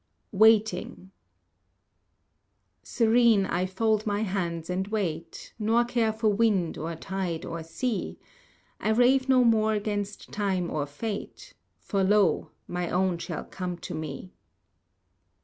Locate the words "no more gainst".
9.29-10.31